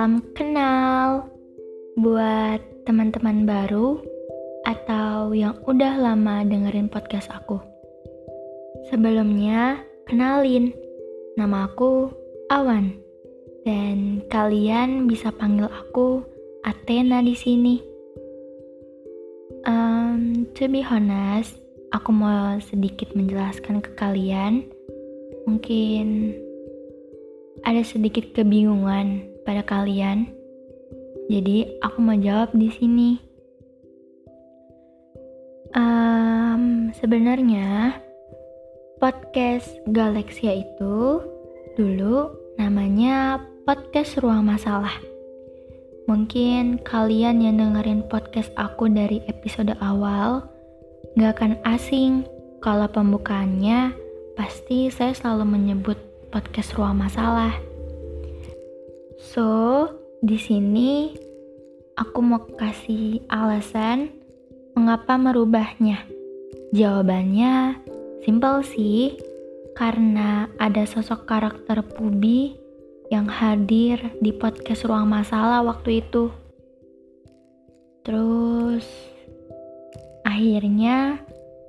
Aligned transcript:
Salam 0.00 0.24
kenal 0.32 1.28
buat 2.00 2.56
teman-teman 2.88 3.44
baru 3.44 4.00
atau 4.64 5.36
yang 5.36 5.60
udah 5.68 6.00
lama 6.00 6.40
dengerin 6.40 6.88
podcast 6.88 7.28
aku. 7.28 7.60
Sebelumnya, 8.88 9.76
kenalin, 10.08 10.72
nama 11.36 11.68
aku 11.68 12.08
Awan. 12.48 12.96
Dan 13.68 14.24
kalian 14.32 15.04
bisa 15.04 15.28
panggil 15.36 15.68
aku 15.68 16.24
Athena 16.64 17.20
di 17.20 17.36
sini. 17.36 17.76
Um, 19.68 20.48
to 20.56 20.64
be 20.64 20.80
honest, 20.80 21.60
aku 21.92 22.08
mau 22.08 22.56
sedikit 22.56 23.12
menjelaskan 23.12 23.84
ke 23.84 23.92
kalian. 24.00 24.64
Mungkin 25.44 26.32
ada 27.68 27.84
sedikit 27.84 28.32
kebingungan 28.32 29.29
pada 29.44 29.64
kalian. 29.64 30.30
Jadi 31.30 31.78
aku 31.80 31.98
mau 32.02 32.18
jawab 32.18 32.50
di 32.52 32.68
sini. 32.74 33.10
Um, 35.70 36.90
sebenarnya 36.98 37.94
podcast 38.98 39.70
Galexia 39.94 40.66
itu 40.66 41.22
dulu 41.78 42.34
namanya 42.58 43.38
podcast 43.62 44.18
Ruang 44.18 44.50
Masalah. 44.50 44.98
Mungkin 46.10 46.82
kalian 46.82 47.38
yang 47.38 47.62
dengerin 47.62 48.02
podcast 48.10 48.50
aku 48.58 48.90
dari 48.90 49.22
episode 49.30 49.70
awal 49.78 50.42
gak 51.14 51.38
akan 51.38 51.54
asing 51.62 52.26
kalau 52.58 52.90
pembukaannya 52.90 53.94
pasti 54.34 54.90
saya 54.90 55.14
selalu 55.14 55.54
menyebut 55.54 55.98
podcast 56.34 56.74
Ruang 56.74 56.98
Masalah. 56.98 57.69
So, 59.20 59.84
di 60.24 60.40
sini 60.40 61.12
aku 61.92 62.24
mau 62.24 62.40
kasih 62.56 63.20
alasan 63.28 64.08
mengapa 64.72 65.20
merubahnya. 65.20 66.08
Jawabannya 66.72 67.76
simpel 68.24 68.64
sih, 68.64 69.20
karena 69.76 70.48
ada 70.56 70.88
sosok 70.88 71.28
karakter 71.28 71.84
Pubi 71.84 72.56
yang 73.12 73.28
hadir 73.28 74.00
di 74.24 74.32
podcast 74.32 74.88
Ruang 74.88 75.04
Masalah 75.04 75.60
waktu 75.68 76.00
itu. 76.00 76.32
Terus 78.00 78.88
akhirnya 80.24 81.20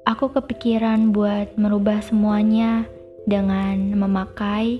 aku 0.07 0.31
kepikiran 0.31 1.11
buat 1.11 1.59
merubah 1.59 1.99
semuanya 1.99 2.87
dengan 3.27 3.91
memakai 3.99 4.79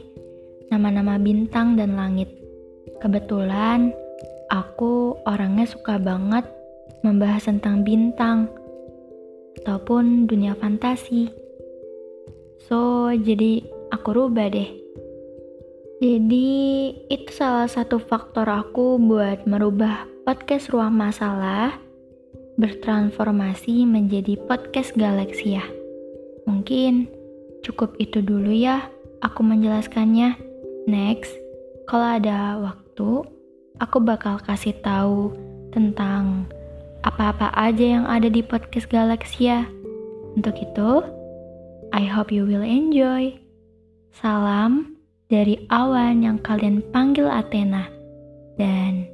nama-nama 0.72 1.20
bintang 1.20 1.76
dan 1.76 2.00
langit. 2.00 2.41
Kebetulan 3.02 3.92
aku 4.54 5.18
orangnya 5.26 5.66
suka 5.66 5.98
banget 5.98 6.46
membahas 7.02 7.50
tentang 7.50 7.82
bintang 7.82 8.48
ataupun 9.62 10.30
dunia 10.30 10.54
fantasi. 10.54 11.34
So, 12.70 13.10
jadi 13.10 13.66
aku 13.90 14.14
rubah 14.14 14.54
deh 14.54 14.82
jadi 16.02 16.50
itu 17.14 17.30
salah 17.30 17.70
satu 17.70 18.02
faktor 18.02 18.50
aku 18.50 18.98
buat 18.98 19.46
merubah 19.46 20.10
podcast 20.26 20.74
Ruang 20.74 20.98
Masalah 20.98 21.78
bertransformasi 22.58 23.86
menjadi 23.86 24.34
podcast 24.50 24.98
Galaksia. 24.98 25.62
Mungkin 26.50 27.06
cukup 27.62 28.02
itu 28.02 28.18
dulu 28.18 28.50
ya 28.50 28.90
aku 29.22 29.46
menjelaskannya. 29.46 30.42
Next, 30.90 31.38
kalau 31.86 32.18
ada 32.18 32.58
waktu, 32.58 32.81
aku 33.80 33.98
bakal 34.04 34.42
kasih 34.44 34.76
tahu 34.84 35.32
tentang 35.72 36.46
apa-apa 37.02 37.50
aja 37.56 38.00
yang 38.00 38.06
ada 38.06 38.28
di 38.28 38.44
podcast 38.44 38.92
Galaksia. 38.92 39.66
Untuk 40.36 40.56
itu, 40.60 41.02
I 41.92 42.04
hope 42.08 42.32
you 42.32 42.44
will 42.48 42.64
enjoy. 42.64 43.36
Salam 44.12 45.00
dari 45.32 45.64
awan 45.72 46.24
yang 46.24 46.38
kalian 46.44 46.84
panggil 46.92 47.32
Athena. 47.32 47.88
Dan 48.60 49.08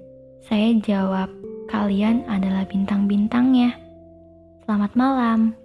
saya 0.45 0.73
jawab, 0.81 1.29
kalian 1.69 2.25
adalah 2.25 2.65
bintang-bintangnya. 2.65 3.77
Selamat 4.65 4.91
malam. 4.97 5.55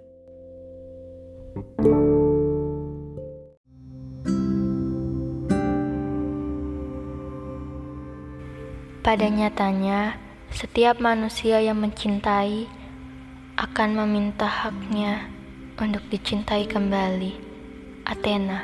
Pada 9.03 9.27
nyatanya, 9.27 10.15
setiap 10.47 11.03
manusia 11.03 11.59
yang 11.59 11.83
mencintai 11.83 12.71
akan 13.59 13.99
meminta 13.99 14.47
haknya 14.47 15.27
untuk 15.75 16.07
dicintai 16.07 16.63
kembali. 16.63 17.35
Athena 18.07 18.63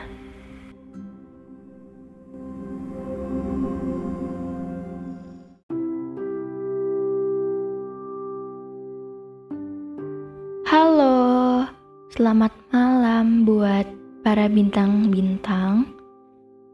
Halo, 10.63 11.67
selamat 12.16 12.56
malam 12.71 13.44
buat 13.44 13.83
para 14.23 14.47
bintang-bintang 14.47 15.83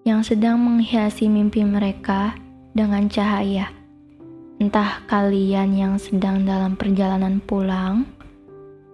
yang 0.05 0.21
sedang 0.21 0.61
menghiasi 0.61 1.25
mimpi 1.25 1.65
mereka 1.65 2.44
dengan 2.75 3.08
cahaya. 3.08 3.72
Entah 4.59 5.08
kalian 5.08 5.80
yang 5.80 5.96
sedang 5.96 6.44
dalam 6.44 6.75
perjalanan 6.75 7.40
pulang 7.40 8.03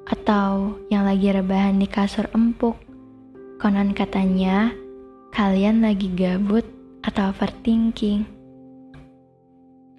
atau 0.06 0.78
yang 0.94 1.06
lagi 1.10 1.34
rebahan 1.34 1.82
di 1.82 1.90
kasur 1.90 2.30
empuk. 2.38 2.78
Konon 3.58 3.94
katanya, 3.94 4.70
kalian 5.34 5.82
lagi 5.82 6.10
gabut 6.14 6.66
atau 7.02 7.34
overthinking. 7.34 8.26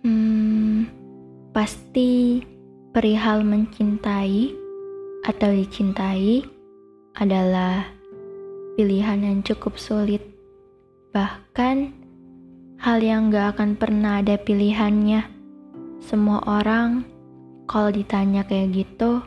Hmm, 0.02 0.86
pasti 1.54 2.42
perihal 2.90 3.46
mencintai 3.46 4.50
atau 5.22 5.50
dicintai 5.54 6.42
adalah 7.14 7.86
pilihan 8.74 9.22
yang 9.22 9.38
cukup 9.46 9.78
sulit. 9.78 10.26
Bahkan, 11.14 12.01
hal 12.82 12.98
yang 12.98 13.30
gak 13.30 13.54
akan 13.54 13.78
pernah 13.78 14.18
ada 14.18 14.34
pilihannya. 14.34 15.22
Semua 16.02 16.42
orang, 16.50 17.06
kalau 17.70 17.94
ditanya 17.94 18.42
kayak 18.42 18.74
gitu, 18.74 19.22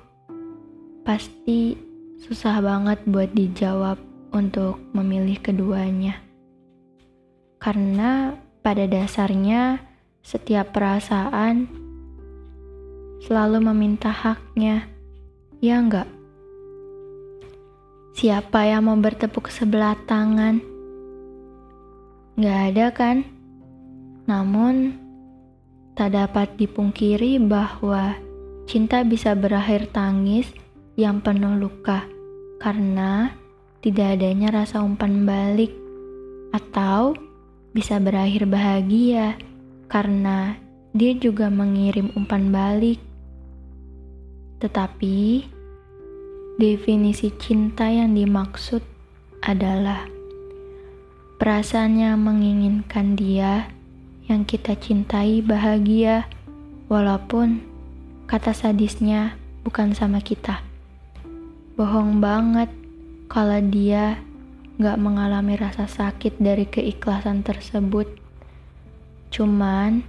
pasti 1.08 1.80
susah 2.20 2.60
banget 2.60 3.00
buat 3.08 3.32
dijawab 3.32 3.96
untuk 4.36 4.76
memilih 4.92 5.40
keduanya. 5.40 6.20
Karena 7.64 8.36
pada 8.60 8.84
dasarnya, 8.92 9.80
setiap 10.20 10.76
perasaan 10.76 11.72
selalu 13.24 13.72
meminta 13.72 14.12
haknya 14.12 14.84
Ya 15.64 15.80
enggak? 15.80 16.12
Siapa 18.20 18.68
yang 18.68 18.92
mau 18.92 19.00
bertepuk 19.00 19.48
sebelah 19.48 19.96
tangan? 20.04 20.60
Enggak 22.36 22.60
ada 22.70 22.86
kan? 22.92 23.34
Namun, 24.25 24.97
tak 25.94 26.18
dapat 26.18 26.58
dipungkiri 26.58 27.38
bahwa 27.40 28.18
cinta 28.66 29.06
bisa 29.06 29.38
berakhir 29.38 29.88
tangis 29.94 30.50
yang 30.97 31.22
penuh 31.22 31.56
luka 31.56 32.03
karena 32.58 33.30
tidak 33.86 34.18
adanya 34.18 34.63
rasa 34.63 34.81
umpan 34.81 35.30
balik 35.30 35.69
atau 36.50 37.13
bisa 37.75 38.01
berakhir 38.01 38.50
bahagia 38.50 39.38
karena 39.92 40.57
dia 40.95 41.13
juga 41.13 41.51
mengirim 41.51 42.10
umpan 42.18 42.50
balik. 42.50 42.98
Tetapi, 44.63 45.45
definisi 46.57 47.30
cinta 47.36 47.92
yang 47.92 48.16
dimaksud 48.16 48.81
adalah 49.44 50.07
perasaan 51.38 52.00
yang 52.00 52.24
menginginkan 52.24 53.19
dia 53.19 53.75
yang 54.25 54.44
kita 54.44 54.74
cintai 54.77 55.42
bahagia, 55.45 56.25
walaupun 56.89 57.62
kata 58.25 58.54
sadisnya 58.54 59.38
bukan 59.66 59.94
sama 59.94 60.22
kita. 60.22 60.62
Bohong 61.77 62.22
banget 62.22 62.69
kalau 63.30 63.60
dia 63.62 64.18
gak 64.81 64.98
mengalami 65.00 65.56
rasa 65.56 65.88
sakit 65.88 66.38
dari 66.42 66.68
keikhlasan 66.68 67.45
tersebut. 67.45 68.10
Cuman, 69.31 70.04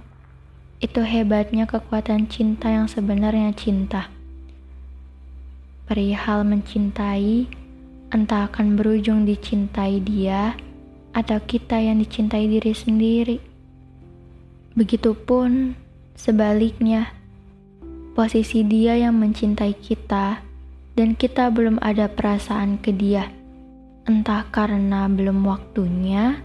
itu 0.83 1.01
hebatnya 1.01 1.65
kekuatan 1.65 2.29
cinta 2.29 2.69
yang 2.69 2.85
sebenarnya 2.85 3.51
cinta 3.57 4.13
perihal 5.87 6.43
mencintai, 6.43 7.47
entah 8.11 8.51
akan 8.51 8.75
berujung 8.75 9.23
dicintai 9.23 10.03
dia 10.03 10.51
atau 11.15 11.39
kita 11.39 11.79
yang 11.79 12.03
dicintai 12.03 12.45
diri 12.51 12.75
sendiri. 12.75 13.39
Begitupun 14.77 15.73
sebaliknya, 16.13 17.09
posisi 18.13 18.61
dia 18.61 18.93
yang 18.93 19.17
mencintai 19.17 19.73
kita 19.73 20.45
dan 20.93 21.17
kita 21.17 21.49
belum 21.49 21.81
ada 21.81 22.05
perasaan 22.05 22.77
ke 22.77 22.93
dia. 22.93 23.25
Entah 24.05 24.45
karena 24.53 25.09
belum 25.09 25.41
waktunya 25.49 26.37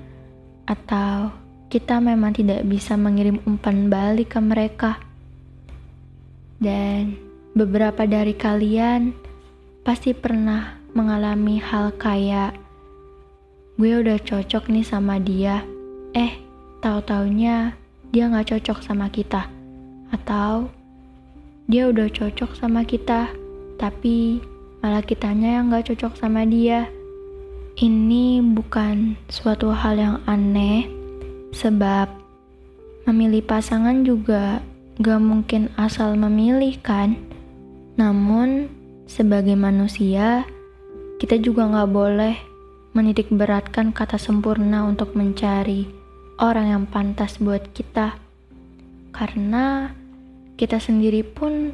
atau 0.64 1.28
kita 1.68 2.00
memang 2.00 2.32
tidak 2.32 2.64
bisa 2.64 2.96
mengirim 2.96 3.36
umpan 3.44 3.92
balik 3.92 4.32
ke 4.32 4.40
mereka. 4.40 4.96
Dan 6.56 7.20
beberapa 7.52 8.08
dari 8.08 8.32
kalian 8.32 9.12
pasti 9.84 10.16
pernah 10.16 10.80
mengalami 10.96 11.60
hal 11.60 11.92
kayak 12.00 12.56
gue 13.76 13.92
udah 13.92 14.16
cocok 14.24 14.72
nih 14.72 14.88
sama 14.88 15.20
dia, 15.20 15.60
eh 16.16 16.32
tahu-taunya 16.80 17.81
dia 18.12 18.28
nggak 18.28 18.52
cocok 18.52 18.78
sama 18.84 19.08
kita, 19.08 19.48
atau 20.12 20.68
dia 21.64 21.88
udah 21.88 22.12
cocok 22.12 22.52
sama 22.52 22.84
kita, 22.84 23.32
tapi 23.80 24.44
malah 24.84 25.00
kitanya 25.00 25.56
yang 25.56 25.72
nggak 25.72 25.88
cocok 25.88 26.20
sama 26.20 26.44
dia. 26.44 26.92
Ini 27.72 28.44
bukan 28.52 29.16
suatu 29.32 29.72
hal 29.72 29.96
yang 29.96 30.16
aneh, 30.28 30.84
sebab 31.56 32.12
memilih 33.08 33.40
pasangan 33.48 34.04
juga 34.04 34.60
gak 35.00 35.20
mungkin 35.24 35.72
asal 35.80 36.12
memilih 36.20 36.76
kan. 36.84 37.16
Namun, 37.96 38.68
sebagai 39.08 39.56
manusia, 39.56 40.44
kita 41.16 41.40
juga 41.40 41.64
gak 41.64 41.90
boleh 41.90 42.36
menitik 42.92 43.32
beratkan 43.32 43.88
kata 43.88 44.20
sempurna 44.20 44.84
untuk 44.84 45.16
mencari 45.16 46.01
orang 46.42 46.74
yang 46.74 46.84
pantas 46.90 47.38
buat 47.38 47.70
kita. 47.70 48.18
Karena 49.14 49.94
kita 50.58 50.82
sendiri 50.82 51.22
pun 51.22 51.70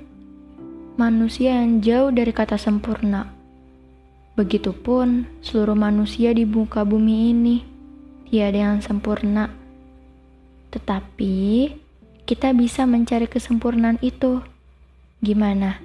manusia 1.01 1.65
yang 1.65 1.81
jauh 1.81 2.13
dari 2.13 2.37
kata 2.37 2.61
sempurna. 2.61 3.33
Begitupun 4.37 5.25
seluruh 5.41 5.75
manusia 5.75 6.31
di 6.37 6.45
muka 6.45 6.85
bumi 6.85 7.33
ini, 7.33 7.57
tiada 8.29 8.71
yang 8.71 8.85
sempurna. 8.85 9.49
Tetapi 10.69 11.35
kita 12.29 12.53
bisa 12.53 12.85
mencari 12.85 13.25
kesempurnaan 13.25 13.97
itu. 14.05 14.45
Gimana? 15.25 15.81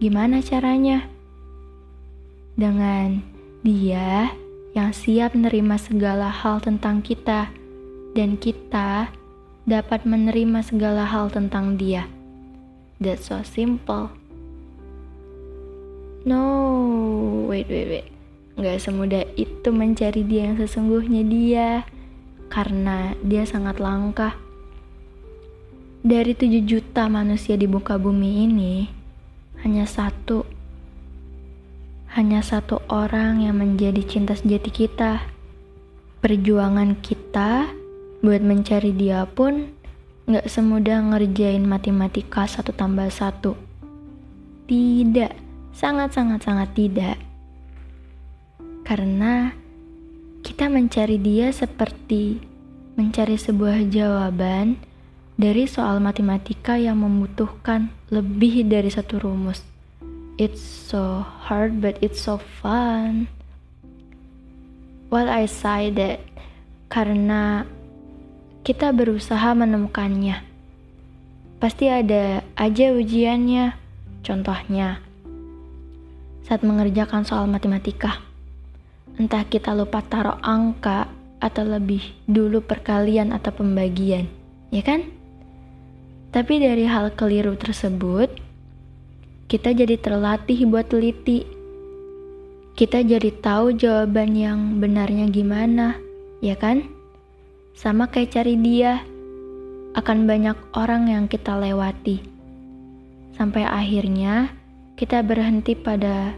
Gimana 0.00 0.40
caranya? 0.42 1.06
Dengan 2.56 3.22
dia 3.62 4.32
yang 4.74 4.90
siap 4.90 5.36
menerima 5.36 5.76
segala 5.78 6.32
hal 6.32 6.58
tentang 6.58 7.04
kita, 7.04 7.52
dan 8.12 8.36
kita 8.36 9.08
dapat 9.64 10.04
menerima 10.04 10.64
segala 10.64 11.06
hal 11.06 11.30
tentang 11.30 11.76
dia. 11.80 12.08
That's 13.02 13.30
so 13.30 13.42
simple. 13.42 14.14
No, 16.22 16.42
wait, 17.50 17.66
wait, 17.66 17.88
wait. 17.90 18.06
Gak 18.54 18.78
semudah 18.78 19.26
itu 19.34 19.74
mencari 19.74 20.22
dia 20.22 20.52
yang 20.52 20.60
sesungguhnya 20.60 21.22
dia, 21.26 21.68
karena 22.52 23.16
dia 23.24 23.42
sangat 23.42 23.82
langka. 23.82 24.38
Dari 26.02 26.34
7 26.34 26.62
juta 26.62 27.08
manusia 27.10 27.58
di 27.58 27.66
muka 27.66 27.98
bumi 27.98 28.46
ini, 28.46 28.74
hanya 29.62 29.86
satu 29.86 30.46
hanya 32.12 32.44
satu 32.44 32.84
orang 32.92 33.40
yang 33.40 33.56
menjadi 33.56 34.04
cinta 34.04 34.36
sejati 34.36 34.68
kita. 34.68 35.24
Perjuangan 36.20 37.00
kita 37.00 37.81
buat 38.22 38.38
mencari 38.38 38.94
dia 38.94 39.26
pun 39.26 39.74
gak 40.30 40.46
semudah 40.46 41.02
ngerjain 41.10 41.66
matematika 41.66 42.46
satu 42.46 42.70
tambah 42.70 43.10
satu. 43.10 43.58
Tidak, 44.70 45.32
sangat-sangat-sangat 45.74 46.70
tidak. 46.78 47.18
Karena 48.86 49.50
kita 50.46 50.70
mencari 50.70 51.18
dia 51.18 51.50
seperti 51.50 52.38
mencari 52.94 53.34
sebuah 53.34 53.90
jawaban 53.90 54.78
dari 55.34 55.66
soal 55.66 55.98
matematika 55.98 56.78
yang 56.78 57.02
membutuhkan 57.02 57.90
lebih 58.14 58.62
dari 58.70 58.86
satu 58.86 59.18
rumus. 59.18 59.66
It's 60.38 60.62
so 60.62 61.26
hard, 61.26 61.82
but 61.82 61.98
it's 61.98 62.22
so 62.22 62.38
fun. 62.38 63.26
Well, 65.10 65.28
I 65.28 65.50
say 65.50 65.92
that 65.98 66.24
karena 66.88 67.68
kita 68.62 68.94
berusaha 68.94 69.58
menemukannya. 69.58 70.38
Pasti 71.58 71.90
ada 71.90 72.46
aja 72.54 72.94
ujiannya. 72.94 73.74
Contohnya, 74.22 75.02
saat 76.46 76.62
mengerjakan 76.62 77.26
soal 77.26 77.50
matematika, 77.50 78.22
entah 79.18 79.42
kita 79.42 79.74
lupa 79.74 79.98
taruh 80.06 80.38
angka 80.46 81.10
atau 81.42 81.66
lebih 81.66 82.06
dulu 82.30 82.62
perkalian 82.62 83.34
atau 83.34 83.50
pembagian, 83.50 84.30
ya 84.70 84.86
kan? 84.86 85.10
Tapi 86.30 86.62
dari 86.62 86.86
hal 86.86 87.18
keliru 87.18 87.58
tersebut, 87.58 88.30
kita 89.50 89.74
jadi 89.74 89.98
terlatih 89.98 90.70
buat 90.70 90.86
teliti. 90.86 91.42
Kita 92.78 93.02
jadi 93.02 93.28
tahu 93.42 93.74
jawaban 93.74 94.38
yang 94.38 94.78
benarnya 94.78 95.26
gimana, 95.34 95.98
ya 96.38 96.54
kan? 96.54 97.01
Sama 97.72 98.08
kayak 98.08 98.36
cari 98.36 98.54
dia, 98.60 99.02
akan 99.92 100.24
banyak 100.24 100.56
orang 100.72 101.08
yang 101.08 101.24
kita 101.28 101.56
lewati. 101.56 102.24
Sampai 103.36 103.64
akhirnya 103.64 104.52
kita 104.96 105.20
berhenti 105.24 105.76
pada 105.76 106.32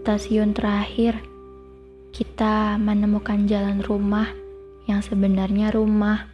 stasiun 0.00 0.52
terakhir. 0.56 1.20
Kita 2.10 2.74
menemukan 2.80 3.46
jalan 3.46 3.80
rumah 3.86 4.28
yang 4.90 5.00
sebenarnya 5.00 5.70
rumah. 5.70 6.26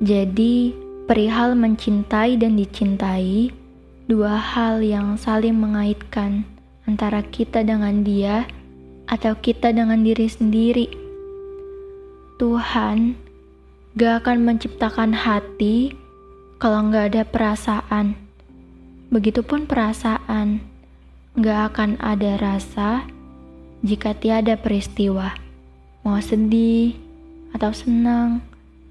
Jadi, 0.00 0.72
perihal 1.04 1.54
mencintai 1.54 2.40
dan 2.40 2.56
dicintai 2.56 3.52
dua 4.08 4.34
hal 4.34 4.82
yang 4.82 5.14
saling 5.14 5.54
mengaitkan 5.54 6.42
antara 6.88 7.22
kita 7.22 7.62
dengan 7.62 8.02
dia 8.02 8.48
atau 9.06 9.36
kita 9.38 9.70
dengan 9.70 10.02
diri 10.02 10.26
sendiri. 10.26 10.88
Tuhan 12.40 13.14
gak 13.92 14.24
akan 14.24 14.48
menciptakan 14.48 15.12
hati 15.12 15.92
kalau 16.56 16.88
gak 16.88 17.12
ada 17.12 17.22
perasaan. 17.28 18.16
Begitupun 19.12 19.68
perasaan 19.68 20.64
gak 21.36 21.76
akan 21.76 22.00
ada 22.00 22.40
rasa 22.40 23.04
jika 23.84 24.16
tiada 24.16 24.56
peristiwa. 24.56 25.36
Mau 26.02 26.16
sedih 26.24 26.96
atau 27.52 27.72
senang, 27.76 28.40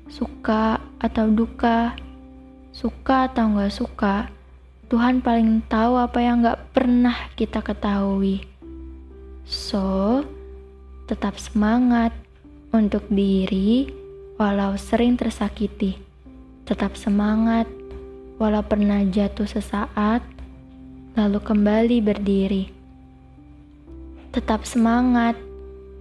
suka 0.05 0.77
atau 1.01 1.33
duka, 1.33 1.97
suka 2.69 3.25
atau 3.25 3.57
gak 3.57 3.73
suka 3.73 4.15
Tuhan 4.91 5.23
paling 5.23 5.63
tahu 5.71 5.95
apa 5.95 6.19
yang 6.19 6.43
gak 6.43 6.75
pernah 6.75 7.15
kita 7.39 7.63
ketahui. 7.63 8.43
So, 9.47 10.19
tetap 11.07 11.39
semangat 11.39 12.11
untuk 12.75 13.07
diri 13.07 14.00
walau 14.41 14.73
sering 14.73 15.13
tersakiti. 15.13 16.01
Tetap 16.65 16.97
semangat 16.97 17.69
walau 18.41 18.65
pernah 18.65 19.05
jatuh 19.05 19.45
sesaat, 19.45 20.25
lalu 21.13 21.37
kembali 21.37 22.01
berdiri. 22.01 22.73
Tetap 24.33 24.65
semangat 24.65 25.37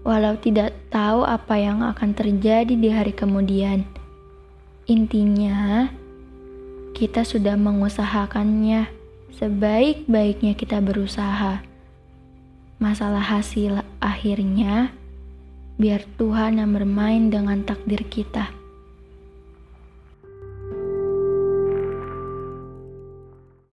walau 0.08 0.40
tidak 0.40 0.72
tahu 0.88 1.28
apa 1.28 1.60
yang 1.60 1.84
akan 1.84 2.16
terjadi 2.16 2.72
di 2.72 2.88
hari 2.88 3.12
kemudian. 3.12 3.84
Intinya, 4.88 5.92
kita 6.96 7.28
sudah 7.28 7.60
mengusahakannya 7.60 8.88
sebaik-baiknya 9.36 10.56
kita 10.56 10.80
berusaha. 10.80 11.60
Masalah 12.80 13.20
hasil 13.20 13.84
akhirnya 14.00 14.96
biar 15.80 16.04
Tuhan 16.20 16.60
yang 16.60 16.76
bermain 16.76 17.32
dengan 17.32 17.64
takdir 17.64 18.04
kita. 18.12 18.59